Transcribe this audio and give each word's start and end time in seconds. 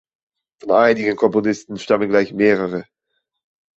Von 0.63 0.71
einigen 0.71 1.15
Komponisten 1.15 1.77
stammen 1.77 2.09
gleich 2.09 2.33
mehrere. 2.33 2.85